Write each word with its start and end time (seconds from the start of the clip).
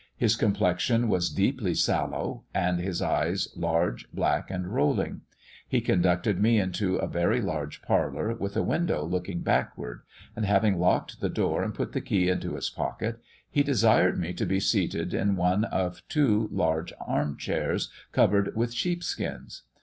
His 0.17 0.35
complexion 0.35 1.09
was 1.09 1.29
deeply 1.29 1.75
sallow, 1.75 2.43
and 2.55 2.79
his 2.79 3.03
eyes 3.03 3.49
large, 3.55 4.11
black, 4.11 4.49
and 4.49 4.65
rolling. 4.73 5.21
He 5.67 5.79
conducted 5.79 6.39
me 6.41 6.59
into 6.59 6.95
a 6.95 7.05
very 7.07 7.39
large 7.39 7.83
parlour, 7.83 8.33
with 8.35 8.57
a 8.57 8.63
window 8.63 9.05
looking 9.05 9.41
backward, 9.41 10.01
and 10.35 10.43
having 10.43 10.79
locked 10.79 11.21
the 11.21 11.29
door 11.29 11.61
and 11.61 11.75
put 11.75 11.91
the 11.91 12.01
key 12.01 12.29
into 12.29 12.55
his 12.55 12.71
pocket, 12.71 13.19
he 13.51 13.61
desired 13.61 14.17
me 14.17 14.33
to 14.33 14.45
be 14.47 14.59
seated 14.59 15.13
in 15.13 15.35
one 15.35 15.65
of 15.65 16.01
two 16.07 16.49
large 16.51 16.91
armchairs, 17.01 17.91
covered 18.11 18.55
with 18.55 18.73
sheepskins. 18.73 19.61